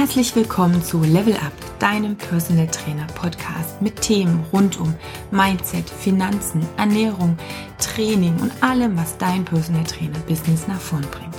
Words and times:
Herzlich 0.00 0.34
willkommen 0.34 0.82
zu 0.82 1.02
Level 1.02 1.34
Up, 1.34 1.52
deinem 1.78 2.16
Personal 2.16 2.66
Trainer 2.68 3.06
Podcast 3.08 3.82
mit 3.82 4.00
Themen 4.00 4.42
rund 4.50 4.80
um 4.80 4.94
Mindset, 5.30 5.90
Finanzen, 5.90 6.66
Ernährung, 6.78 7.36
Training 7.78 8.34
und 8.40 8.50
allem, 8.62 8.96
was 8.96 9.18
dein 9.18 9.44
Personal 9.44 9.84
Trainer 9.84 10.18
Business 10.20 10.66
nach 10.66 10.80
vorn 10.80 11.04
bringt. 11.10 11.36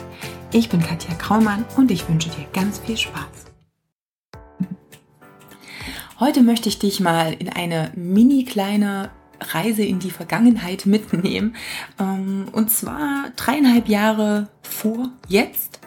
Ich 0.52 0.70
bin 0.70 0.80
Katja 0.80 1.16
Kraumann 1.16 1.66
und 1.76 1.90
ich 1.90 2.08
wünsche 2.08 2.30
dir 2.30 2.46
ganz 2.54 2.78
viel 2.78 2.98
Spaß. 2.98 3.48
Heute 6.20 6.44
möchte 6.44 6.70
ich 6.70 6.78
dich 6.78 7.00
mal 7.00 7.34
in 7.34 7.50
eine 7.50 7.92
mini 7.96 8.44
kleine 8.44 9.10
Reise 9.42 9.82
in 9.82 9.98
die 9.98 10.12
Vergangenheit 10.12 10.86
mitnehmen. 10.86 11.56
Ähm, 12.00 12.46
und 12.52 12.70
zwar 12.70 13.32
dreieinhalb 13.36 13.90
Jahre 13.90 14.50
vor 14.62 15.10
jetzt. 15.28 15.80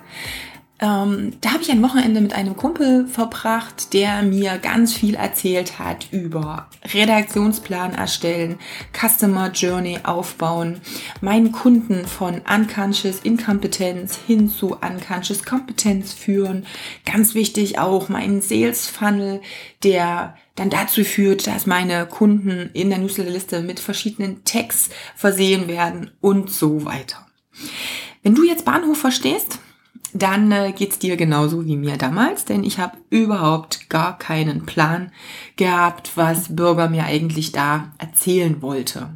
Ähm, 0.81 1.35
da 1.41 1.53
habe 1.53 1.63
ich 1.63 1.71
ein 1.71 1.83
Wochenende 1.83 2.21
mit 2.21 2.33
einem 2.33 2.57
Kumpel 2.57 3.07
verbracht, 3.07 3.93
der 3.93 4.23
mir 4.23 4.59
ganz 4.59 4.93
viel 4.93 5.15
erzählt 5.15 5.79
hat 5.79 6.09
über 6.11 6.69
Redaktionsplan 6.93 7.95
erstellen, 7.95 8.59
Customer 8.93 9.53
Journey 9.53 10.01
aufbauen, 10.03 10.81
meinen 11.21 11.53
Kunden 11.53 12.07
von 12.07 12.43
Unconscious 12.53 13.21
Inkompetenz 13.21 14.19
hin 14.27 14.51
zu 14.51 14.77
Unconscious 14.77 15.45
Kompetenz 15.45 16.13
führen. 16.13 16.67
Ganz 17.07 17.35
wichtig 17.35 17.79
auch 17.79 18.09
meinen 18.09 18.43
Sales 18.43 18.89
Funnel, 18.89 19.43
der 19.85 20.37
dann 20.57 20.71
dazu 20.71 21.05
führt, 21.05 21.47
dass 21.47 21.67
meine 21.67 22.07
Kunden 22.07 22.71
in 22.75 22.91
der 22.91 22.99
Newsletterliste 22.99 23.63
mit 23.63 23.79
verschiedenen 23.79 24.43
Tags 24.45 24.91
versehen 25.15 25.69
werden 25.69 26.11
und 26.21 26.51
so 26.51 26.85
weiter. 26.85 27.27
Wenn 28.25 28.35
du 28.35 28.43
jetzt 28.43 28.65
Bahnhof 28.65 28.99
verstehst, 28.99 29.61
dann 30.15 30.53
äh, 30.53 30.73
geht's 30.73 30.99
dir 30.99 31.17
genauso 31.17 31.67
wie 31.67 31.77
mir 31.77 31.97
damals, 31.97 32.45
denn 32.45 32.63
ich 32.63 32.79
habe 32.79 32.97
überhaupt 33.11 33.91
gar 33.91 34.17
keinen 34.17 34.65
Plan 34.65 35.11
gehabt, 35.57 36.13
was 36.15 36.55
Bürger 36.55 36.89
mir 36.89 37.05
eigentlich 37.05 37.53
da 37.53 37.93
erzählen 37.99 38.63
wollte. 38.63 39.11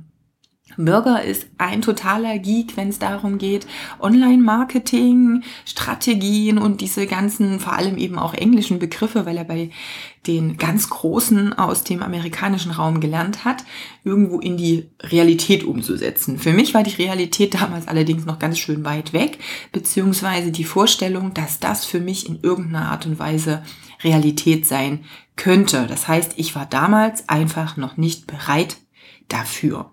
Bürger 0.84 1.22
ist 1.22 1.46
ein 1.58 1.82
totaler 1.82 2.38
Geek, 2.38 2.76
wenn 2.76 2.88
es 2.88 2.98
darum 2.98 3.38
geht, 3.38 3.66
Online-Marketing, 4.00 5.42
Strategien 5.64 6.58
und 6.58 6.80
diese 6.80 7.06
ganzen, 7.06 7.60
vor 7.60 7.72
allem 7.72 7.98
eben 7.98 8.18
auch 8.18 8.34
englischen 8.34 8.78
Begriffe, 8.78 9.26
weil 9.26 9.36
er 9.36 9.44
bei 9.44 9.70
den 10.26 10.56
ganz 10.56 10.90
Großen 10.90 11.52
aus 11.52 11.84
dem 11.84 12.02
amerikanischen 12.02 12.70
Raum 12.70 13.00
gelernt 13.00 13.44
hat, 13.44 13.64
irgendwo 14.04 14.40
in 14.40 14.56
die 14.56 14.88
Realität 15.02 15.64
umzusetzen. 15.64 16.38
Für 16.38 16.52
mich 16.52 16.74
war 16.74 16.82
die 16.82 16.94
Realität 16.94 17.54
damals 17.54 17.88
allerdings 17.88 18.26
noch 18.26 18.38
ganz 18.38 18.58
schön 18.58 18.84
weit 18.84 19.12
weg, 19.12 19.38
beziehungsweise 19.72 20.52
die 20.52 20.64
Vorstellung, 20.64 21.34
dass 21.34 21.60
das 21.60 21.84
für 21.84 22.00
mich 22.00 22.28
in 22.28 22.40
irgendeiner 22.42 22.90
Art 22.90 23.06
und 23.06 23.18
Weise 23.18 23.62
Realität 24.02 24.66
sein 24.66 25.04
könnte. 25.36 25.86
Das 25.88 26.06
heißt, 26.08 26.34
ich 26.36 26.54
war 26.54 26.66
damals 26.66 27.28
einfach 27.28 27.76
noch 27.76 27.96
nicht 27.96 28.26
bereit 28.26 28.76
dafür. 29.28 29.92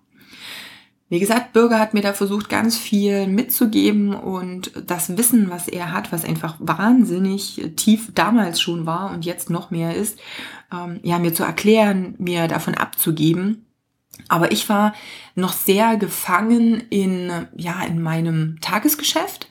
Wie 1.07 1.19
gesagt, 1.19 1.53
Bürger 1.53 1.79
hat 1.79 1.93
mir 1.93 2.01
da 2.01 2.13
versucht, 2.13 2.49
ganz 2.49 2.77
viel 2.77 3.27
mitzugeben 3.27 4.15
und 4.15 4.71
das 4.87 5.17
Wissen, 5.17 5.51
was 5.51 5.67
er 5.67 5.91
hat, 5.91 6.11
was 6.11 6.25
einfach 6.25 6.55
wahnsinnig 6.59 7.73
tief 7.75 8.11
damals 8.15 8.59
schon 8.59 8.87
war 8.87 9.11
und 9.11 9.23
jetzt 9.23 9.51
noch 9.51 9.69
mehr 9.69 9.95
ist, 9.95 10.17
ähm, 10.73 10.99
ja, 11.03 11.19
mir 11.19 11.33
zu 11.33 11.43
erklären, 11.43 12.15
mir 12.17 12.47
davon 12.47 12.73
abzugeben. 12.73 13.67
Aber 14.29 14.51
ich 14.51 14.67
war 14.67 14.95
noch 15.35 15.53
sehr 15.53 15.97
gefangen 15.97 16.81
in, 16.89 17.31
ja, 17.55 17.83
in 17.83 18.01
meinem 18.01 18.57
Tagesgeschäft 18.61 19.47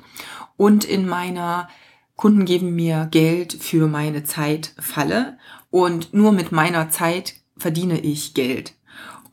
und 0.56 0.84
in 0.84 1.06
meiner 1.06 1.68
Kunden 2.16 2.46
geben 2.46 2.74
mir 2.74 3.06
Geld 3.11 3.52
für 3.52 3.86
meine 3.86 4.24
Zeit 4.24 4.72
Falle 4.80 5.39
und 5.70 6.14
nur 6.14 6.33
mit 6.33 6.50
meiner 6.50 6.91
Zeit 6.91 7.34
verdiene 7.56 8.00
ich 8.00 8.34
Geld. 8.34 8.74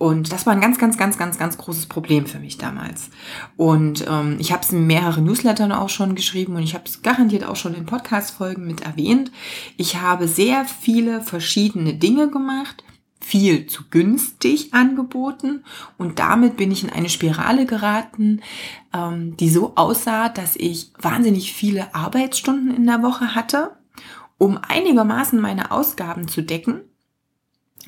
Und 0.02 0.32
das 0.32 0.48
war 0.48 0.54
ein 0.54 0.62
ganz, 0.62 0.80
ganz, 0.80 0.98
ganz, 0.98 1.20
ganz, 1.20 1.38
ganz 1.38 1.60
großes 1.60 1.86
Problem 1.86 2.26
für 2.26 2.40
mich 2.40 2.58
damals. 2.58 3.12
Und 3.56 4.04
ähm, 4.10 4.38
ich 4.40 4.52
habe 4.52 4.64
es 4.64 4.72
in 4.72 4.88
mehreren 4.88 5.26
Newslettern 5.26 5.72
auch 5.72 5.90
schon 5.90 6.16
geschrieben 6.16 6.56
und 6.56 6.64
ich 6.64 6.74
habe 6.74 6.86
es 6.88 7.04
garantiert 7.04 7.44
auch 7.44 7.56
schon 7.56 7.76
in 7.76 7.86
Podcast-Folgen 7.86 8.66
mit 8.66 8.82
erwähnt. 8.82 9.32
Ich 9.78 9.98
habe 9.98 10.28
sehr 10.28 10.66
viele 10.66 11.22
verschiedene 11.22 11.94
Dinge 11.94 12.32
gemacht, 12.32 12.84
viel 13.20 13.68
zu 13.68 13.84
günstig 13.92 14.74
angeboten 14.74 15.64
und 16.00 16.18
damit 16.18 16.58
bin 16.58 16.72
ich 16.72 16.84
in 16.84 16.90
eine 16.90 17.10
Spirale 17.10 17.68
geraten, 17.68 18.42
ähm, 18.96 19.38
die 19.38 19.52
so 19.52 19.74
aussah, 19.76 20.30
dass 20.30 20.56
ich 20.56 20.92
wahnsinnig 21.00 21.54
viele 21.54 21.94
Arbeitsstunden 21.94 22.76
in 22.76 22.88
der 22.88 23.04
Woche 23.04 23.36
hatte, 23.36 23.78
um 24.40 24.58
einigermaßen 24.68 25.40
meine 25.40 25.70
Ausgaben 25.70 26.28
zu 26.28 26.42
decken 26.42 26.82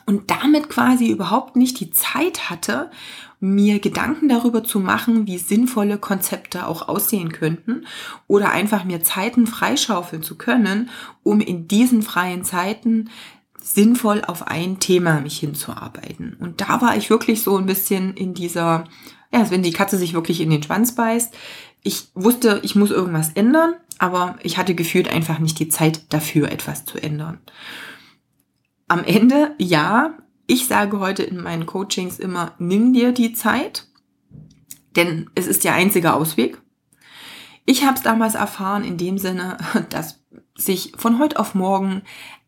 und 0.06 0.30
damit 0.32 0.70
quasi 0.70 1.10
überhaupt 1.10 1.56
nicht 1.56 1.80
die 1.80 1.92
Zeit 1.92 2.50
hatte, 2.50 2.92
mir 3.40 3.80
Gedanken 3.80 4.30
darüber 4.30 4.64
zu 4.64 4.80
machen, 4.80 5.28
wie 5.28 5.38
sinnvolle 5.38 5.98
Konzepte 5.98 6.66
auch 6.66 6.88
aussehen 6.88 7.34
könnten 7.34 7.86
oder 8.28 8.52
einfach 8.52 8.86
mir 8.86 9.04
Zeiten 9.04 9.48
freischaufeln 9.48 10.24
zu 10.24 10.38
können, 10.38 10.90
um 11.24 11.42
in 11.42 11.68
diesen 11.68 12.04
freien 12.04 12.46
Zeiten 12.46 13.10
sinnvoll 13.62 14.22
auf 14.26 14.48
ein 14.48 14.80
Thema 14.80 15.20
mich 15.20 15.40
hinzuarbeiten. 15.40 16.36
Und 16.40 16.62
da 16.62 16.82
war 16.82 16.96
ich 16.96 17.10
wirklich 17.10 17.42
so 17.44 17.58
ein 17.58 17.66
bisschen 17.66 18.14
in 18.14 18.34
dieser, 18.34 18.86
ja, 19.34 19.50
wenn 19.52 19.64
die 19.64 19.74
Katze 19.74 19.98
sich 19.98 20.14
wirklich 20.14 20.40
in 20.40 20.50
den 20.50 20.64
Schwanz 20.64 20.96
beißt. 20.96 21.34
Ich 21.82 22.08
wusste, 22.14 22.62
ich 22.64 22.76
muss 22.76 22.92
irgendwas 22.92 23.32
ändern, 23.34 23.74
aber 24.00 24.38
ich 24.42 24.58
hatte 24.58 24.74
gefühlt 24.74 25.10
einfach 25.10 25.40
nicht 25.40 25.60
die 25.60 25.70
Zeit 25.70 26.14
dafür, 26.14 26.50
etwas 26.50 26.86
zu 26.86 26.98
ändern. 26.98 27.40
Am 28.88 29.04
Ende, 29.04 29.56
ja, 29.58 30.18
ich 30.48 30.68
sage 30.68 31.00
heute 31.00 31.24
in 31.24 31.42
meinen 31.42 31.66
Coachings 31.66 32.20
immer, 32.20 32.54
nimm 32.60 32.94
dir 32.94 33.12
die 33.12 33.34
Zeit, 33.34 33.88
denn 34.96 35.30
es 35.36 35.48
ist 35.48 35.64
der 35.64 35.74
einzige 35.74 36.14
Ausweg. 36.14 36.62
Ich 37.66 37.86
habe 37.86 37.96
es 37.96 38.04
damals 38.04 38.36
erfahren 38.36 38.84
in 38.84 38.98
dem 38.98 39.18
Sinne, 39.18 39.58
dass 39.90 40.20
sich 40.56 40.94
von 40.98 41.20
heute 41.20 41.40
auf 41.40 41.56
morgen 41.56 42.04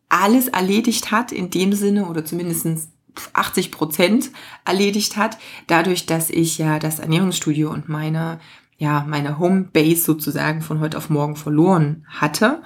alles 0.09 0.47
erledigt 0.47 1.11
hat, 1.11 1.31
in 1.31 1.49
dem 1.49 1.73
Sinne 1.73 2.05
oder 2.07 2.25
zumindest 2.25 2.89
80 3.33 3.71
Prozent 3.71 4.31
erledigt 4.65 5.17
hat, 5.17 5.37
dadurch, 5.67 6.05
dass 6.05 6.29
ich 6.29 6.57
ja 6.57 6.79
das 6.79 6.99
Ernährungsstudio 6.99 7.71
und 7.71 7.89
meine 7.89 8.39
ja, 8.77 9.05
meine 9.07 9.39
Homebase 9.39 10.03
sozusagen 10.03 10.61
von 10.61 10.81
heute 10.81 10.97
auf 10.97 11.09
morgen 11.09 11.37
verloren 11.37 12.05
hatte 12.09 12.61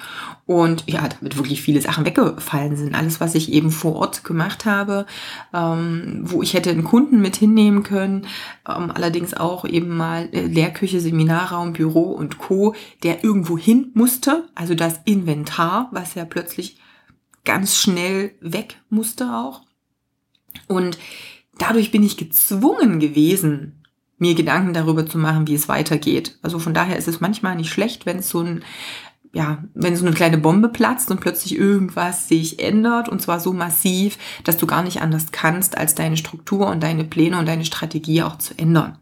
und 0.47 0.85
ja, 0.87 1.07
damit 1.07 1.37
wirklich 1.37 1.61
viele 1.61 1.81
Sachen 1.81 2.03
weggefallen 2.03 2.75
sind. 2.75 2.95
Alles, 2.95 3.21
was 3.21 3.35
ich 3.35 3.51
eben 3.51 3.69
vor 3.69 3.95
Ort 3.95 4.23
gemacht 4.23 4.65
habe, 4.65 5.05
ähm, 5.53 6.21
wo 6.23 6.41
ich 6.41 6.55
hätte 6.55 6.71
einen 6.71 6.83
Kunden 6.83 7.21
mit 7.21 7.35
hinnehmen 7.35 7.83
können, 7.83 8.25
ähm, 8.67 8.89
allerdings 8.89 9.35
auch 9.35 9.65
eben 9.65 9.95
mal 9.95 10.29
äh, 10.31 10.47
Lehrküche, 10.47 10.99
Seminarraum, 10.99 11.73
Büro 11.73 12.11
und 12.11 12.39
Co., 12.39 12.73
der 13.03 13.23
irgendwo 13.23 13.55
hin 13.55 13.91
musste, 13.93 14.49
also 14.55 14.73
das 14.73 15.01
Inventar, 15.05 15.89
was 15.91 16.15
ja 16.15 16.25
plötzlich 16.25 16.79
ganz 17.45 17.77
schnell 17.77 18.31
weg 18.41 18.81
musste 18.89 19.35
auch. 19.35 19.61
Und 20.67 20.97
dadurch 21.59 21.91
bin 21.91 22.01
ich 22.01 22.17
gezwungen 22.17 22.99
gewesen, 22.99 23.78
mir 24.19 24.35
Gedanken 24.35 24.73
darüber 24.73 25.05
zu 25.05 25.17
machen, 25.17 25.47
wie 25.47 25.55
es 25.55 25.67
weitergeht. 25.67 26.37
Also 26.41 26.59
von 26.59 26.73
daher 26.73 26.97
ist 26.97 27.07
es 27.07 27.21
manchmal 27.21 27.55
nicht 27.55 27.71
schlecht, 27.71 28.05
wenn 28.05 28.19
es 28.19 28.29
so 28.29 28.41
ein 28.41 28.63
ja, 29.31 29.63
wenn 29.75 29.95
so 29.95 30.05
eine 30.05 30.15
kleine 30.15 30.39
Bombe 30.39 30.69
platzt 30.69 31.11
und 31.11 31.19
plötzlich 31.19 31.55
irgendwas 31.55 32.27
sich 32.27 32.59
ändert 32.59 33.09
und 33.09 33.21
zwar 33.21 33.39
so 33.39 33.53
massiv, 33.53 34.17
dass 34.43 34.57
du 34.57 34.65
gar 34.65 34.81
nicht 34.81 35.01
anders 35.01 35.27
kannst, 35.31 35.77
als 35.77 35.93
deine 35.93 36.17
Struktur 36.17 36.67
und 36.67 36.81
deine 36.81 37.03
Pläne 37.03 37.37
und 37.37 37.47
deine 37.47 37.65
Strategie 37.65 38.23
auch 38.23 38.39
zu 38.39 38.57
ändern. 38.57 38.97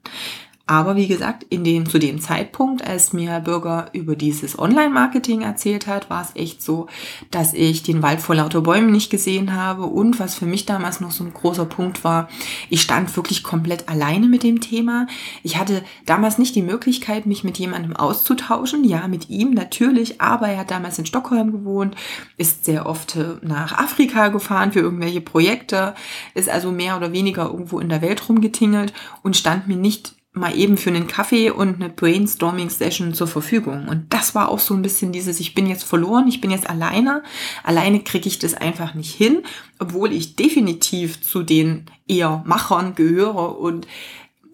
Aber 0.69 0.97
wie 0.97 1.07
gesagt, 1.07 1.45
in 1.49 1.63
dem, 1.63 1.89
zu 1.89 1.97
dem 1.97 2.19
Zeitpunkt, 2.19 2.85
als 2.85 3.13
mir 3.13 3.39
Bürger 3.39 3.89
über 3.93 4.17
dieses 4.17 4.59
Online-Marketing 4.59 5.41
erzählt 5.41 5.87
hat, 5.87 6.09
war 6.09 6.21
es 6.21 6.35
echt 6.35 6.61
so, 6.61 6.87
dass 7.31 7.53
ich 7.53 7.83
den 7.83 8.03
Wald 8.03 8.19
vor 8.19 8.35
lauter 8.35 8.59
Bäumen 8.59 8.91
nicht 8.91 9.09
gesehen 9.09 9.55
habe. 9.55 9.83
Und 9.83 10.19
was 10.19 10.35
für 10.35 10.45
mich 10.45 10.65
damals 10.65 10.99
noch 10.99 11.11
so 11.11 11.23
ein 11.23 11.33
großer 11.33 11.63
Punkt 11.63 12.03
war, 12.03 12.27
ich 12.69 12.81
stand 12.81 13.15
wirklich 13.15 13.43
komplett 13.43 13.87
alleine 13.87 14.27
mit 14.27 14.43
dem 14.43 14.59
Thema. 14.59 15.07
Ich 15.41 15.57
hatte 15.57 15.85
damals 16.05 16.37
nicht 16.37 16.53
die 16.53 16.63
Möglichkeit, 16.63 17.27
mich 17.27 17.45
mit 17.45 17.57
jemandem 17.57 17.95
auszutauschen. 17.95 18.83
Ja, 18.83 19.07
mit 19.07 19.29
ihm 19.29 19.51
natürlich, 19.51 20.19
aber 20.19 20.49
er 20.49 20.59
hat 20.59 20.71
damals 20.71 20.99
in 20.99 21.05
Stockholm 21.05 21.53
gewohnt, 21.53 21.95
ist 22.35 22.65
sehr 22.65 22.87
oft 22.87 23.15
äh, 23.15 23.35
nach 23.41 23.77
Afrika 23.77 24.27
gefahren 24.27 24.73
für 24.73 24.81
irgendwelche 24.81 25.21
Projekte, 25.21 25.95
ist 26.33 26.49
also 26.49 26.73
mehr 26.73 26.97
oder 26.97 27.13
weniger 27.13 27.45
irgendwo 27.45 27.79
in 27.79 27.87
der 27.87 28.01
Welt 28.01 28.27
rumgetingelt 28.27 28.91
und 29.23 29.37
stand 29.37 29.69
mir 29.69 29.77
nicht 29.77 30.16
mal 30.37 30.55
eben 30.55 30.77
für 30.77 30.89
einen 30.89 31.07
Kaffee 31.07 31.49
und 31.51 31.75
eine 31.75 31.89
Brainstorming-Session 31.89 33.13
zur 33.13 33.27
Verfügung. 33.27 33.87
Und 33.87 34.13
das 34.13 34.35
war 34.35 34.49
auch 34.49 34.59
so 34.59 34.73
ein 34.73 34.81
bisschen 34.81 35.11
dieses, 35.11 35.39
ich 35.39 35.53
bin 35.53 35.67
jetzt 35.67 35.83
verloren, 35.83 36.27
ich 36.27 36.41
bin 36.41 36.51
jetzt 36.51 36.69
alleine. 36.69 37.23
Alleine 37.63 37.99
kriege 38.01 38.27
ich 38.27 38.39
das 38.39 38.53
einfach 38.53 38.93
nicht 38.93 39.13
hin, 39.13 39.43
obwohl 39.79 40.13
ich 40.13 40.35
definitiv 40.35 41.21
zu 41.21 41.43
den 41.43 41.85
eher 42.07 42.43
Machern 42.45 42.95
gehöre 42.95 43.59
und 43.59 43.87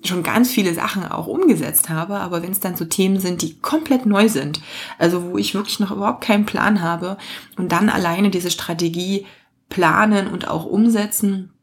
schon 0.05 0.23
ganz 0.23 0.51
viele 0.51 0.73
Sachen 0.73 1.05
auch 1.05 1.27
umgesetzt 1.27 1.89
habe, 1.89 2.19
aber 2.19 2.43
wenn 2.43 2.51
es 2.51 2.59
dann 2.59 2.75
so 2.75 2.85
Themen 2.85 3.19
sind, 3.19 3.41
die 3.41 3.59
komplett 3.59 4.05
neu 4.05 4.27
sind, 4.27 4.61
also 4.97 5.23
wo 5.23 5.37
ich 5.37 5.55
wirklich 5.55 5.79
noch 5.79 5.91
überhaupt 5.91 6.21
keinen 6.21 6.45
Plan 6.45 6.81
habe 6.81 7.17
und 7.57 7.71
dann 7.71 7.89
alleine 7.89 8.29
diese 8.29 8.51
Strategie 8.51 9.25
planen 9.69 10.27
und 10.27 10.47
auch 10.47 10.65
umsetzen, 10.65 11.53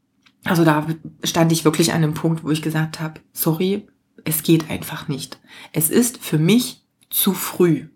also 0.43 0.65
da 0.65 0.87
stand 1.23 1.51
ich 1.51 1.65
wirklich 1.65 1.91
an 1.91 2.03
einem 2.03 2.13
Punkt, 2.13 2.43
wo 2.43 2.49
ich 2.49 2.61
gesagt 2.61 2.99
habe, 2.99 3.21
sorry, 3.31 3.87
es 4.25 4.43
geht 4.43 4.69
einfach 4.69 5.07
nicht. 5.07 5.39
Es 5.73 5.89
ist 5.89 6.17
für 6.17 6.37
mich 6.37 6.81
zu 7.09 7.33
früh. 7.33 7.87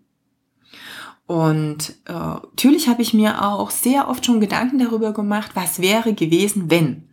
Und 1.26 1.94
äh, 2.04 2.12
natürlich 2.12 2.86
habe 2.86 3.02
ich 3.02 3.12
mir 3.12 3.44
auch 3.44 3.70
sehr 3.70 4.08
oft 4.08 4.24
schon 4.24 4.38
Gedanken 4.38 4.78
darüber 4.78 5.12
gemacht, 5.12 5.50
was 5.54 5.80
wäre 5.80 6.14
gewesen, 6.14 6.70
wenn. 6.70 7.08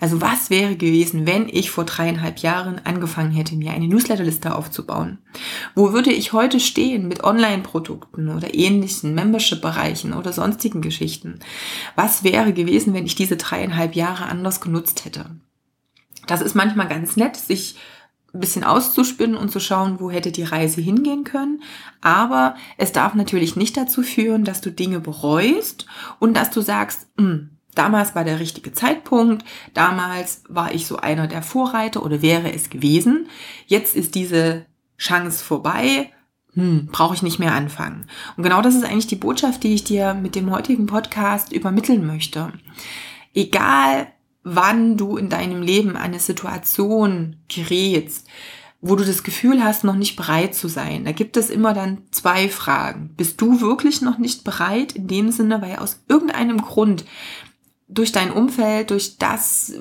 Also 0.00 0.20
was 0.20 0.50
wäre 0.50 0.76
gewesen, 0.76 1.26
wenn 1.26 1.48
ich 1.48 1.70
vor 1.70 1.84
dreieinhalb 1.84 2.40
Jahren 2.40 2.78
angefangen 2.84 3.30
hätte, 3.30 3.56
mir 3.56 3.72
eine 3.72 3.88
Newsletterliste 3.88 4.54
aufzubauen? 4.54 5.18
Wo 5.74 5.94
würde 5.94 6.12
ich 6.12 6.34
heute 6.34 6.60
stehen 6.60 7.08
mit 7.08 7.24
Online-Produkten 7.24 8.28
oder 8.28 8.52
ähnlichen 8.52 9.14
Membership-Bereichen 9.14 10.12
oder 10.12 10.34
sonstigen 10.34 10.82
Geschichten? 10.82 11.40
Was 11.96 12.22
wäre 12.22 12.52
gewesen, 12.52 12.92
wenn 12.92 13.06
ich 13.06 13.14
diese 13.14 13.38
dreieinhalb 13.38 13.94
Jahre 13.94 14.26
anders 14.26 14.60
genutzt 14.60 15.06
hätte? 15.06 15.30
Das 16.26 16.42
ist 16.42 16.54
manchmal 16.54 16.88
ganz 16.88 17.16
nett, 17.16 17.36
sich 17.36 17.76
ein 18.34 18.40
bisschen 18.40 18.64
auszuspinnen 18.64 19.36
und 19.36 19.50
zu 19.50 19.60
schauen, 19.60 20.00
wo 20.00 20.10
hätte 20.10 20.32
die 20.32 20.42
Reise 20.42 20.80
hingehen 20.80 21.22
können. 21.22 21.62
Aber 22.00 22.56
es 22.76 22.92
darf 22.92 23.14
natürlich 23.14 23.54
nicht 23.54 23.76
dazu 23.76 24.02
führen, 24.02 24.44
dass 24.44 24.60
du 24.60 24.70
Dinge 24.70 25.00
bereust 25.00 25.86
und 26.18 26.36
dass 26.36 26.50
du 26.50 26.60
sagst, 26.60 27.06
hm, 27.16 27.50
damals 27.74 28.14
war 28.16 28.24
der 28.24 28.40
richtige 28.40 28.72
Zeitpunkt, 28.72 29.44
damals 29.72 30.42
war 30.48 30.74
ich 30.74 30.86
so 30.86 30.96
einer 30.96 31.28
der 31.28 31.42
Vorreiter 31.42 32.02
oder 32.02 32.22
wäre 32.22 32.52
es 32.52 32.70
gewesen. 32.70 33.28
Jetzt 33.66 33.94
ist 33.94 34.16
diese 34.16 34.66
Chance 34.98 35.44
vorbei. 35.44 36.10
Hm, 36.54 36.88
brauche 36.92 37.14
ich 37.14 37.22
nicht 37.22 37.40
mehr 37.40 37.52
anfangen. 37.52 38.06
Und 38.36 38.44
genau 38.44 38.62
das 38.62 38.76
ist 38.76 38.84
eigentlich 38.84 39.08
die 39.08 39.16
Botschaft, 39.16 39.64
die 39.64 39.74
ich 39.74 39.82
dir 39.82 40.14
mit 40.14 40.36
dem 40.36 40.52
heutigen 40.52 40.86
Podcast 40.86 41.52
übermitteln 41.52 42.06
möchte. 42.06 42.52
Egal, 43.34 44.06
wann 44.44 44.96
du 44.96 45.16
in 45.16 45.30
deinem 45.30 45.62
Leben 45.62 45.96
eine 45.96 46.20
Situation 46.20 47.36
gerätst, 47.48 48.28
wo 48.82 48.96
du 48.96 49.04
das 49.04 49.22
Gefühl 49.22 49.64
hast, 49.64 49.82
noch 49.82 49.96
nicht 49.96 50.14
bereit 50.14 50.54
zu 50.54 50.68
sein. 50.68 51.06
Da 51.06 51.12
gibt 51.12 51.38
es 51.38 51.48
immer 51.48 51.72
dann 51.72 52.02
zwei 52.10 52.50
Fragen. 52.50 53.14
Bist 53.16 53.40
du 53.40 53.62
wirklich 53.62 54.02
noch 54.02 54.18
nicht 54.18 54.44
bereit 54.44 54.92
in 54.92 55.08
dem 55.08 55.32
Sinne, 55.32 55.62
weil 55.62 55.76
aus 55.76 56.00
irgendeinem 56.06 56.60
Grund 56.60 57.06
durch 57.88 58.12
dein 58.12 58.30
Umfeld, 58.30 58.90
durch 58.90 59.16
das, 59.18 59.72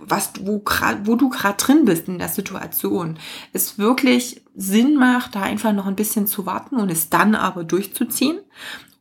was 0.00 0.32
wo, 0.40 0.62
wo 1.04 1.16
du 1.16 1.28
gerade 1.30 1.56
drin 1.56 1.84
bist 1.86 2.08
in 2.08 2.18
der 2.18 2.28
Situation, 2.28 3.18
es 3.54 3.78
wirklich 3.78 4.42
Sinn 4.54 4.96
macht, 4.96 5.34
da 5.34 5.42
einfach 5.42 5.72
noch 5.72 5.86
ein 5.86 5.96
bisschen 5.96 6.26
zu 6.26 6.44
warten 6.44 6.76
und 6.76 6.90
es 6.90 7.08
dann 7.08 7.34
aber 7.34 7.64
durchzuziehen? 7.64 8.38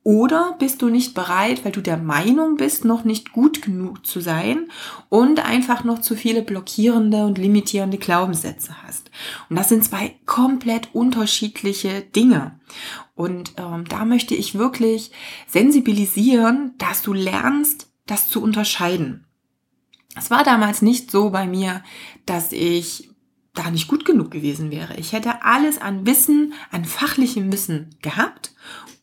Oder 0.03 0.55
bist 0.57 0.81
du 0.81 0.89
nicht 0.89 1.13
bereit, 1.13 1.63
weil 1.63 1.71
du 1.71 1.81
der 1.81 1.97
Meinung 1.97 2.57
bist, 2.57 2.85
noch 2.85 3.03
nicht 3.03 3.33
gut 3.33 3.61
genug 3.61 4.03
zu 4.05 4.19
sein 4.19 4.71
und 5.09 5.45
einfach 5.45 5.83
noch 5.83 6.01
zu 6.01 6.15
viele 6.15 6.41
blockierende 6.41 7.23
und 7.25 7.37
limitierende 7.37 7.99
Glaubenssätze 7.99 8.81
hast? 8.81 9.11
Und 9.49 9.57
das 9.57 9.69
sind 9.69 9.83
zwei 9.83 10.15
komplett 10.25 10.89
unterschiedliche 10.93 12.01
Dinge. 12.01 12.59
Und 13.13 13.53
ähm, 13.57 13.85
da 13.87 14.03
möchte 14.05 14.33
ich 14.33 14.57
wirklich 14.57 15.11
sensibilisieren, 15.45 16.73
dass 16.79 17.03
du 17.03 17.13
lernst, 17.13 17.91
das 18.07 18.27
zu 18.27 18.41
unterscheiden. 18.41 19.27
Es 20.17 20.31
war 20.31 20.43
damals 20.43 20.81
nicht 20.81 21.11
so 21.11 21.29
bei 21.29 21.45
mir, 21.45 21.83
dass 22.25 22.51
ich 22.51 23.10
da 23.53 23.69
nicht 23.69 23.87
gut 23.87 24.05
genug 24.05 24.31
gewesen 24.31 24.71
wäre. 24.71 24.95
Ich 24.97 25.13
hätte 25.13 25.43
alles 25.43 25.81
an 25.81 26.05
Wissen, 26.05 26.53
an 26.71 26.85
fachlichem 26.85 27.51
Wissen 27.51 27.95
gehabt 28.01 28.53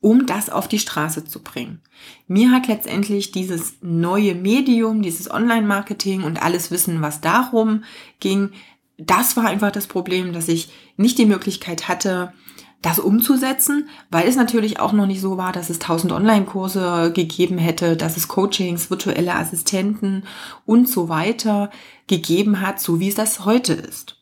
um 0.00 0.26
das 0.26 0.48
auf 0.50 0.68
die 0.68 0.78
Straße 0.78 1.24
zu 1.24 1.42
bringen. 1.42 1.80
Mir 2.26 2.50
hat 2.50 2.68
letztendlich 2.68 3.32
dieses 3.32 3.74
neue 3.80 4.34
Medium, 4.34 5.02
dieses 5.02 5.30
Online-Marketing 5.30 6.22
und 6.22 6.42
alles 6.42 6.70
Wissen, 6.70 7.02
was 7.02 7.20
darum 7.20 7.84
ging, 8.20 8.50
das 8.96 9.36
war 9.36 9.46
einfach 9.46 9.72
das 9.72 9.86
Problem, 9.86 10.32
dass 10.32 10.48
ich 10.48 10.70
nicht 10.96 11.18
die 11.18 11.26
Möglichkeit 11.26 11.88
hatte, 11.88 12.32
das 12.80 13.00
umzusetzen, 13.00 13.88
weil 14.08 14.28
es 14.28 14.36
natürlich 14.36 14.78
auch 14.78 14.92
noch 14.92 15.06
nicht 15.06 15.20
so 15.20 15.36
war, 15.36 15.52
dass 15.52 15.68
es 15.68 15.80
tausend 15.80 16.12
Online-Kurse 16.12 17.12
gegeben 17.12 17.58
hätte, 17.58 17.96
dass 17.96 18.16
es 18.16 18.28
Coachings, 18.28 18.88
virtuelle 18.88 19.34
Assistenten 19.34 20.24
und 20.64 20.88
so 20.88 21.08
weiter 21.08 21.70
gegeben 22.06 22.60
hat, 22.60 22.80
so 22.80 23.00
wie 23.00 23.08
es 23.08 23.16
das 23.16 23.44
heute 23.44 23.72
ist. 23.72 24.17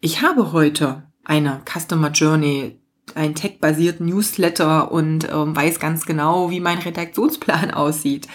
Ich 0.00 0.22
habe 0.22 0.52
heute 0.52 1.10
eine 1.24 1.60
Customer 1.64 2.10
Journey 2.10 2.80
ein 3.16 3.34
tech-basierten 3.34 4.06
Newsletter 4.06 4.92
und 4.92 5.28
ähm, 5.28 5.56
weiß 5.56 5.80
ganz 5.80 6.06
genau, 6.06 6.50
wie 6.50 6.60
mein 6.60 6.78
Redaktionsplan 6.78 7.70
aussieht. 7.72 8.28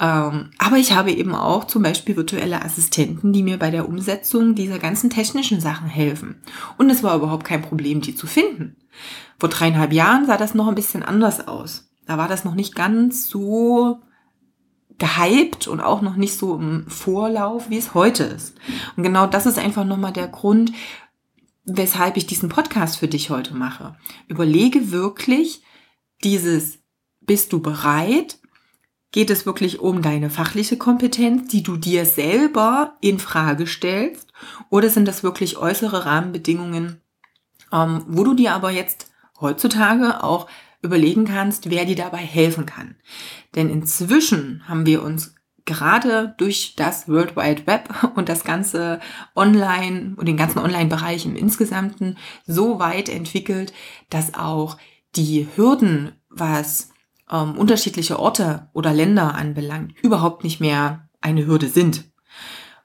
Ähm, 0.00 0.50
aber 0.58 0.76
ich 0.76 0.92
habe 0.92 1.12
eben 1.12 1.36
auch 1.36 1.66
zum 1.66 1.84
Beispiel 1.84 2.16
virtuelle 2.16 2.62
Assistenten, 2.62 3.32
die 3.32 3.44
mir 3.44 3.58
bei 3.60 3.70
der 3.70 3.88
Umsetzung 3.88 4.56
dieser 4.56 4.80
ganzen 4.80 5.08
technischen 5.08 5.60
Sachen 5.60 5.86
helfen. 5.86 6.42
Und 6.78 6.90
es 6.90 7.04
war 7.04 7.14
überhaupt 7.14 7.44
kein 7.44 7.62
Problem, 7.62 8.00
die 8.00 8.16
zu 8.16 8.26
finden. 8.26 8.74
Vor 9.38 9.50
dreieinhalb 9.50 9.92
Jahren 9.92 10.26
sah 10.26 10.36
das 10.36 10.54
noch 10.54 10.66
ein 10.66 10.74
bisschen 10.74 11.04
anders 11.04 11.46
aus. 11.46 11.90
Da 12.06 12.18
war 12.18 12.26
das 12.26 12.44
noch 12.44 12.56
nicht 12.56 12.74
ganz 12.74 13.28
so 13.28 14.00
gehypt 14.98 15.66
und 15.66 15.80
auch 15.80 16.02
noch 16.02 16.16
nicht 16.16 16.38
so 16.38 16.54
im 16.56 16.86
Vorlauf, 16.88 17.68
wie 17.68 17.78
es 17.78 17.94
heute 17.94 18.24
ist. 18.24 18.56
Und 18.96 19.02
genau 19.02 19.26
das 19.26 19.46
ist 19.46 19.58
einfach 19.58 19.84
nochmal 19.84 20.12
der 20.12 20.28
Grund, 20.28 20.72
weshalb 21.64 22.16
ich 22.16 22.26
diesen 22.26 22.48
Podcast 22.48 22.98
für 22.98 23.08
dich 23.08 23.30
heute 23.30 23.54
mache. 23.54 23.96
Überlege 24.28 24.90
wirklich 24.90 25.62
dieses, 26.22 26.78
bist 27.20 27.52
du 27.52 27.60
bereit? 27.60 28.38
Geht 29.12 29.30
es 29.30 29.46
wirklich 29.46 29.78
um 29.78 30.02
deine 30.02 30.28
fachliche 30.28 30.76
Kompetenz, 30.76 31.48
die 31.48 31.62
du 31.62 31.76
dir 31.76 32.04
selber 32.04 32.96
in 33.00 33.18
Frage 33.18 33.66
stellst? 33.66 34.32
Oder 34.70 34.90
sind 34.90 35.06
das 35.06 35.22
wirklich 35.22 35.56
äußere 35.56 36.04
Rahmenbedingungen, 36.04 37.00
ähm, 37.72 38.04
wo 38.08 38.24
du 38.24 38.34
dir 38.34 38.54
aber 38.54 38.70
jetzt 38.70 39.12
heutzutage 39.40 40.22
auch 40.22 40.48
überlegen 40.82 41.24
kannst, 41.24 41.70
wer 41.70 41.84
dir 41.84 41.96
dabei 41.96 42.18
helfen 42.18 42.66
kann? 42.66 42.96
Denn 43.54 43.70
inzwischen 43.70 44.68
haben 44.68 44.84
wir 44.84 45.02
uns 45.02 45.34
gerade 45.64 46.34
durch 46.36 46.74
das 46.76 47.08
World 47.08 47.36
Wide 47.36 47.66
Web 47.66 47.88
und 48.16 48.28
das 48.28 48.44
ganze 48.44 49.00
Online 49.34 50.14
und 50.16 50.26
den 50.26 50.36
ganzen 50.36 50.58
Online-Bereich 50.58 51.24
im 51.24 51.36
Insgesamten 51.36 52.18
so 52.46 52.78
weit 52.78 53.08
entwickelt, 53.08 53.72
dass 54.10 54.34
auch 54.34 54.76
die 55.16 55.46
Hürden, 55.54 56.12
was 56.28 56.90
ähm, 57.30 57.56
unterschiedliche 57.56 58.18
Orte 58.18 58.68
oder 58.72 58.92
Länder 58.92 59.34
anbelangt, 59.34 59.94
überhaupt 60.02 60.44
nicht 60.44 60.60
mehr 60.60 61.08
eine 61.20 61.46
Hürde 61.46 61.68
sind. 61.68 62.04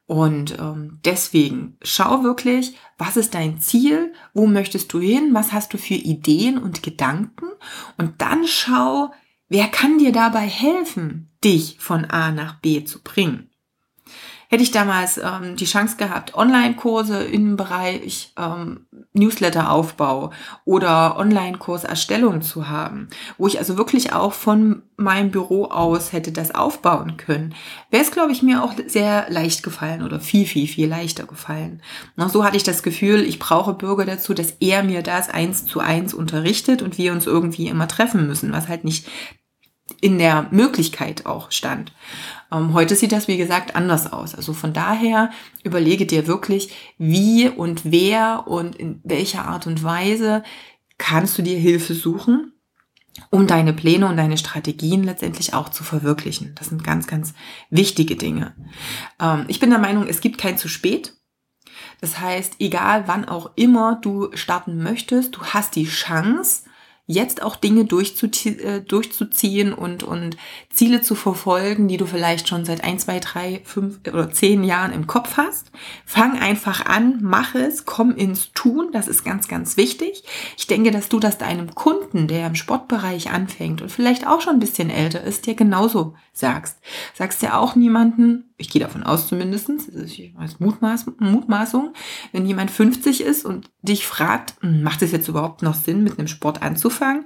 Und 0.06 0.58
ähm, 0.58 1.00
deswegen 1.06 1.78
schau 1.84 2.24
wirklich, 2.24 2.76
was 2.98 3.16
ist 3.16 3.36
dein 3.36 3.60
Ziel, 3.60 4.14
wo 4.34 4.48
möchtest 4.48 4.92
du 4.92 5.00
hin, 5.00 5.34
was 5.34 5.52
hast 5.52 5.72
du 5.74 5.78
für 5.78 5.94
Ideen 5.94 6.58
und 6.58 6.82
Gedanken 6.82 7.46
und 7.98 8.20
dann 8.20 8.48
schau, 8.48 9.12
wer 9.50 9.68
kann 9.68 9.98
dir 9.98 10.12
dabei 10.12 10.48
helfen, 10.48 11.30
dich 11.44 11.78
von 11.80 12.06
A 12.06 12.32
nach 12.32 12.60
B 12.60 12.84
zu 12.86 13.02
bringen. 13.04 13.49
Hätte 14.52 14.64
ich 14.64 14.72
damals 14.72 15.20
ähm, 15.20 15.56
die 15.58 15.66
Chance 15.66 15.98
gehabt, 15.98 16.34
Online-Kurse 16.34 17.24
im 17.24 17.56
Bereich 17.56 18.34
ähm, 18.36 18.88
Newsletter-Aufbau 19.14 20.32
oder 20.66 21.18
Online-Kurserstellung 21.18 22.42
zu 22.42 22.68
haben, 22.68 23.10
wo 23.38 23.46
ich 23.46 23.60
also 23.60 23.78
wirklich 23.78 24.12
auch 24.12 24.34
von 24.34 24.82
meinem 24.98 25.30
Büro 25.30 25.66
aus 25.66 26.14
hätte 26.14 26.32
das 26.32 26.56
aufbauen 26.56 27.18
können, 27.18 27.54
wäre 27.92 28.02
es, 28.02 28.10
glaube 28.10 28.32
ich, 28.32 28.42
mir 28.42 28.64
auch 28.64 28.74
sehr 28.88 29.28
leicht 29.30 29.62
gefallen 29.62 30.02
oder 30.02 30.20
viel, 30.20 30.48
viel, 30.48 30.68
viel 30.68 30.88
leichter 30.90 31.26
gefallen. 31.26 31.84
Und 32.16 32.32
so 32.32 32.44
hatte 32.44 32.58
ich 32.58 32.64
das 32.64 32.82
Gefühl, 32.82 33.22
ich 33.22 33.38
brauche 33.38 33.74
Bürger 33.74 34.06
dazu, 34.06 34.34
dass 34.34 34.56
er 34.60 34.82
mir 34.82 35.04
das 35.04 35.30
eins 35.30 35.68
zu 35.68 35.80
eins 35.80 36.16
unterrichtet 36.16 36.82
und 36.82 36.98
wir 36.98 37.12
uns 37.12 37.28
irgendwie 37.28 37.68
immer 37.68 37.88
treffen 37.88 38.26
müssen, 38.26 38.52
was 38.52 38.68
halt 38.68 38.84
nicht 38.84 39.08
in 40.02 40.18
der 40.18 40.48
Möglichkeit 40.52 41.26
auch 41.26 41.52
stand. 41.52 41.92
Ähm, 42.52 42.74
heute 42.74 42.96
sieht 42.96 43.12
das, 43.12 43.28
wie 43.28 43.38
gesagt, 43.38 43.76
anders 43.76 44.12
aus. 44.12 44.36
Also 44.36 44.54
von 44.54 44.74
daher 44.74 45.32
überlege 45.64 46.06
dir 46.06 46.28
wirklich, 46.28 46.74
wie 46.98 47.48
und 47.50 47.92
wer 47.92 48.48
und 48.48 48.76
in 48.76 49.02
welcher 49.04 49.46
Art 49.46 49.68
und 49.68 49.84
Weise 49.84 50.44
kannst 50.98 51.38
du 51.38 51.42
dir 51.42 51.58
Hilfe 51.58 51.94
suchen, 51.94 52.54
um 53.30 53.48
deine 53.48 53.74
Pläne 53.74 54.08
und 54.08 54.18
deine 54.18 54.38
Strategien 54.38 55.04
letztendlich 55.04 55.54
auch 55.54 55.70
zu 55.70 55.84
verwirklichen. 55.84 56.56
Das 56.56 56.68
sind 56.68 56.84
ganz, 56.84 57.08
ganz 57.08 57.34
wichtige 57.70 58.16
Dinge. 58.16 58.56
Ähm, 59.20 59.46
ich 59.48 59.60
bin 59.60 59.70
der 59.70 59.80
Meinung, 59.80 60.08
es 60.08 60.22
gibt 60.22 60.38
kein 60.38 60.58
zu 60.58 60.68
spät. 60.68 61.16
Das 62.02 62.20
heißt, 62.20 62.56
egal 62.60 63.08
wann 63.08 63.26
auch 63.26 63.52
immer 63.56 64.00
du 64.02 64.30
starten 64.34 64.82
möchtest, 64.82 65.36
du 65.36 65.44
hast 65.44 65.76
die 65.76 65.86
Chance, 65.86 66.64
jetzt 67.12 67.42
auch 67.42 67.56
Dinge 67.56 67.82
äh, 67.82 68.82
durchzuziehen 68.82 69.74
und, 69.74 70.04
und 70.04 70.38
Ziele 70.72 71.02
zu 71.02 71.16
verfolgen, 71.16 71.88
die 71.88 71.98
du 71.98 72.06
vielleicht 72.06 72.48
schon 72.48 72.66
seit 72.66 72.84
ein, 72.84 73.00
zwei, 73.00 73.20
drei, 73.20 73.62
fünf 73.64 74.00
oder 74.08 74.32
zehn 74.32 74.64
Jahren 74.64 74.94
im 74.94 75.08
Kopf 75.08 75.36
hast. 75.36 75.72
Fang 76.06 76.40
einfach 76.40 76.86
an, 76.86 77.18
mach 77.22 77.56
es, 77.56 77.86
komm 77.86 78.16
ins 78.16 78.52
Tun. 78.52 78.90
Das 78.92 79.08
ist 79.08 79.26
ganz, 79.26 79.48
ganz 79.48 79.76
wichtig. 79.76 80.24
Ich 80.56 80.68
denke, 80.68 80.92
dass 80.92 81.10
du 81.10 81.20
das 81.20 81.40
deinem 81.40 81.74
Kunden, 81.74 82.28
der 82.28 82.46
im 82.46 82.54
Sportbereich 82.54 83.32
anfängt 83.32 83.82
und 83.82 83.92
vielleicht 83.92 84.28
auch 84.28 84.42
schon 84.42 84.58
ein 84.58 84.60
bisschen 84.60 84.92
älter 84.92 85.24
ist, 85.24 85.48
dir 85.48 85.56
genauso 85.56 86.14
sagst. 86.32 86.78
Sagst 87.16 87.42
ja 87.42 87.58
auch 87.58 87.76
niemanden, 87.76 88.49
ich 88.60 88.70
gehe 88.70 88.82
davon 88.82 89.04
aus 89.04 89.28
zumindest, 89.28 89.72
als 90.38 90.60
Mutmaß, 90.60 91.06
Mutmaßung, 91.18 91.94
wenn 92.34 92.46
jemand 92.46 92.70
50 92.70 93.22
ist 93.22 93.46
und 93.46 93.72
dich 93.82 94.06
fragt, 94.06 94.54
hm, 94.62 94.84
macht 94.84 95.02
es 95.02 95.14
jetzt 95.14 95.30
überhaupt 95.30 95.64
noch 95.64 95.74
Sinn, 95.74 96.04
mit 96.04 96.20
einem 96.20 96.28
Sport 96.28 96.62
anzufangen? 96.62 97.26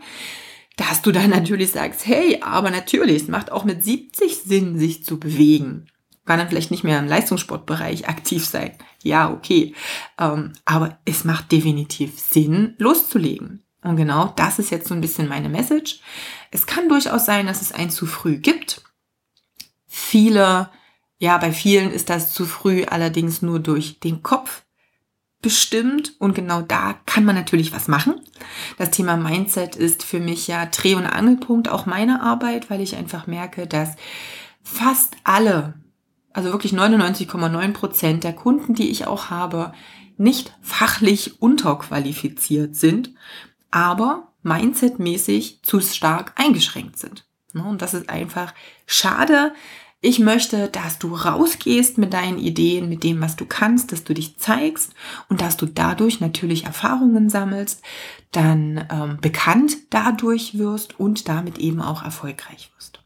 Dass 0.78 1.02
du 1.02 1.12
dann 1.12 1.30
natürlich 1.32 1.72
sagst, 1.72 2.06
hey, 2.06 2.40
aber 2.42 2.70
natürlich, 2.70 3.24
es 3.24 3.28
macht 3.28 3.52
auch 3.52 3.66
mit 3.66 3.84
70 3.84 4.38
Sinn, 4.38 4.78
sich 4.78 5.04
zu 5.04 5.20
bewegen. 5.20 5.88
Kann 6.25 6.40
dann 6.40 6.48
vielleicht 6.48 6.72
nicht 6.72 6.84
mehr 6.84 7.00
im 7.00 7.08
Leistungssportbereich 7.08 8.08
aktiv 8.08 8.46
sein. 8.46 8.72
Ja, 9.02 9.32
okay. 9.32 9.74
Ähm, 10.20 10.54
aber 10.66 11.00
es 11.04 11.25
macht 11.25 11.52
definitiv 11.52 12.18
Sinn, 12.18 12.75
loszulegen. 12.78 13.63
Und 13.82 13.98
genau 13.98 14.32
das 14.36 14.60
ist 14.60 14.70
jetzt 14.70 14.88
so 14.88 14.94
ein 14.94 15.02
bisschen 15.02 15.28
meine 15.28 15.50
Message. 15.50 16.00
Es 16.52 16.68
kann 16.68 16.88
durchaus 16.88 17.25
sein, 17.25 17.48
dass 17.48 17.62
es 17.62 17.74
ein 17.74 17.90
zu 17.90 18.06
früh 18.06 18.38
gibt. 18.38 18.82
Viele 19.88 20.70
ja, 21.20 21.38
bei 21.38 21.51
vielen 21.51 21.91
ist 21.91 22.10
das 22.10 22.34
zu 22.34 22.46
früh 22.46 22.84
allerdings 22.86 23.41
nur 23.41 23.60
durch 23.60 24.00
den 24.00 24.24
Kopf 24.24 24.63
bestimmt 25.41 26.13
und 26.20 26.34
genau 26.34 26.62
da 26.62 26.96
kann 27.05 27.25
man 27.25 27.36
natürlich 27.36 27.74
was 27.74 27.88
machen. 27.88 28.22
Das 28.77 28.91
Thema 28.91 29.17
Mindset 29.17 29.75
ist 29.75 30.03
für 30.03 30.20
mich 30.20 30.48
ja 30.48 30.65
Dreh- 30.65 30.96
und 30.96 31.05
Angelpunkt 31.05 31.70
auch 31.70 31.86
meiner 31.86 32.24
Arbeit, 32.24 32.70
weil 32.70 32.82
ich 32.82 32.96
einfach 32.96 33.27
merke, 33.27 33.67
dass 33.67 33.96
fast 34.63 35.15
alle, 35.24 35.75
also 36.32 36.51
wirklich 36.51 36.74
99,9 36.74 37.74
Prozent 37.74 38.24
der 38.24 38.34
Kunden, 38.34 38.74
die 38.74 38.89
ich 38.89 39.05
auch 39.05 39.29
habe, 39.29 39.74
nicht 40.17 40.53
fachlich 40.62 41.41
unterqualifiziert 41.41 42.75
sind, 42.75 43.13
aber 43.70 44.32
mindsetmäßig 44.43 45.62
zu 45.63 45.82
stark 45.82 46.34
eingeschränkt 46.36 46.98
sind. 46.98 47.25
Ne, 47.53 47.63
und 47.63 47.82
das 47.82 47.93
ist 47.93 48.10
einfach 48.10 48.53
schade, 48.86 49.53
ich 50.04 50.20
möchte, 50.20 50.68
dass 50.68 51.00
du 51.00 51.16
rausgehst 51.16 51.98
mit 51.98 52.12
deinen 52.12 52.38
Ideen, 52.38 52.90
mit 52.90 53.06
dem, 53.06 53.22
was 53.22 53.38
du 53.38 53.46
kannst, 53.46 53.94
dass 53.94 54.04
du 54.04 54.14
dich 54.14 54.38
zeigst 54.38 54.94
und 55.30 55.40
dass 55.40 55.56
du 55.56 55.66
dadurch 55.66 56.20
natürlich 56.20 56.66
Erfahrungen 56.66 57.30
sammelst, 57.30 57.82
dann 58.34 58.86
ähm, 58.92 59.18
bekannt 59.22 59.78
dadurch 59.92 60.58
wirst 60.58 61.00
und 61.00 61.30
damit 61.30 61.58
eben 61.58 61.82
auch 61.82 62.04
erfolgreich 62.04 62.70
wirst. 62.76 63.00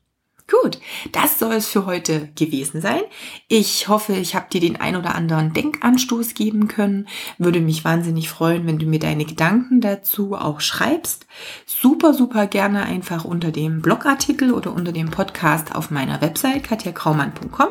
Gut, 0.50 0.80
das 1.12 1.40
soll 1.40 1.56
es 1.56 1.68
für 1.68 1.86
heute 1.86 2.30
gewesen 2.36 2.80
sein. 2.80 3.02
Ich 3.50 3.90
hoffe, 3.90 4.14
ich 4.14 4.34
habe 4.34 4.46
dir 4.50 4.62
den 4.62 4.78
ein 4.78 4.96
oder 4.96 5.14
anderen 5.14 5.52
Denkanstoß 5.52 6.36
geben 6.36 6.70
können. 6.70 7.10
Würde 7.38 7.60
mich 7.60 7.84
wahnsinnig 7.84 8.30
freuen, 8.30 8.66
wenn 8.66 8.80
du 8.80 8.86
mir 8.86 9.00
deine 9.00 9.26
Gedanken 9.26 9.82
dazu 9.82 10.36
auch 10.36 10.62
schreibst. 10.62 11.28
Super, 11.66 12.14
super 12.14 12.48
gerne 12.48 12.84
einfach 12.84 13.26
unter 13.26 13.52
dem 13.52 13.82
Blogartikel 13.82 14.54
oder 14.54 14.74
unter 14.74 14.94
dem 14.94 15.12
Podcast 15.12 15.76
auf 15.76 15.92
meiner 15.92 16.22
Website 16.22 16.64
katjakraumann.com. 16.64 17.70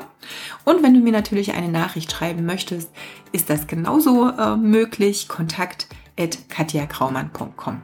Und 0.67 0.83
wenn 0.83 0.93
du 0.93 1.01
mir 1.01 1.13
natürlich 1.13 1.55
eine 1.55 1.71
Nachricht 1.71 2.13
schreiben 2.13 2.45
möchtest, 2.45 2.91
ist 3.33 3.49
das 3.49 3.67
genauso 3.67 4.29
äh, 4.29 4.55
möglich. 4.57 5.29
Kontakt 5.29 5.89
katjakraumann.com. 6.17 7.83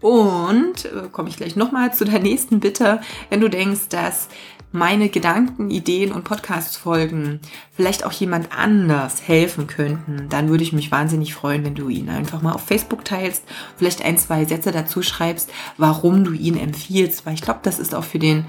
Und 0.00 0.84
äh, 0.84 1.08
komme 1.10 1.28
ich 1.28 1.36
gleich 1.36 1.56
nochmal 1.56 1.92
zu 1.94 2.04
der 2.04 2.20
nächsten 2.20 2.60
Bitte, 2.60 3.00
wenn 3.30 3.40
du 3.40 3.48
denkst, 3.48 3.88
dass 3.88 4.28
meine 4.72 5.08
Gedanken, 5.08 5.70
Ideen 5.70 6.12
und 6.12 6.24
Podcast-Folgen 6.24 7.40
vielleicht 7.72 8.04
auch 8.04 8.12
jemand 8.12 8.50
anders 8.52 9.26
helfen 9.26 9.66
könnten, 9.66 10.28
dann 10.28 10.48
würde 10.48 10.64
ich 10.64 10.72
mich 10.72 10.90
wahnsinnig 10.90 11.34
freuen, 11.34 11.64
wenn 11.64 11.74
du 11.74 11.88
ihn 11.88 12.10
einfach 12.10 12.42
mal 12.42 12.52
auf 12.52 12.64
Facebook 12.64 13.04
teilst, 13.04 13.44
vielleicht 13.76 14.04
ein, 14.04 14.18
zwei 14.18 14.44
Sätze 14.44 14.72
dazu 14.72 15.02
schreibst, 15.02 15.50
warum 15.78 16.24
du 16.24 16.32
ihn 16.32 16.58
empfiehlst, 16.58 17.24
weil 17.24 17.34
ich 17.34 17.42
glaube, 17.42 17.60
das 17.62 17.78
ist 17.78 17.94
auch 17.94 18.04
für 18.04 18.18
den 18.18 18.44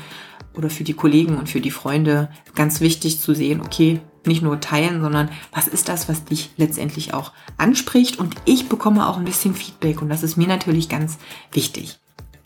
oder 0.54 0.70
für 0.70 0.84
die 0.84 0.94
Kollegen 0.94 1.38
und 1.38 1.50
für 1.50 1.62
die 1.62 1.72
Freunde 1.72 2.30
ganz 2.56 2.82
wichtig 2.82 3.20
zu 3.22 3.34
sehen, 3.34 3.62
okay, 3.62 4.02
nicht 4.28 4.42
nur 4.42 4.60
teilen, 4.60 5.02
sondern 5.02 5.30
was 5.52 5.68
ist 5.68 5.90
das, 5.90 6.10
was 6.10 6.26
dich 6.26 6.52
letztendlich 6.58 7.14
auch 7.14 7.32
anspricht. 7.58 8.20
Und 8.20 8.36
ich 8.46 8.70
bekomme 8.70 9.08
auch 9.08 9.18
ein 9.18 9.26
bisschen 9.26 9.56
Feedback 9.56 10.02
und 10.02 10.10
das 10.10 10.24
ist 10.24 10.38
mir 10.38 10.48
natürlich 10.48 10.90
ganz 10.90 11.18
wichtig. 11.52 12.00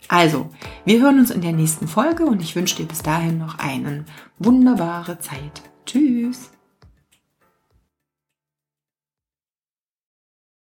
Also, 0.08 0.50
wir 0.84 1.00
hören 1.00 1.18
uns 1.18 1.30
in 1.30 1.40
der 1.40 1.52
nächsten 1.52 1.88
Folge 1.88 2.24
und 2.24 2.42
ich 2.42 2.54
wünsche 2.54 2.76
dir 2.76 2.86
bis 2.86 3.02
dahin 3.02 3.38
noch 3.38 3.58
eine 3.58 4.04
wunderbare 4.38 5.18
Zeit. 5.20 5.62
Tschüss! 5.86 6.51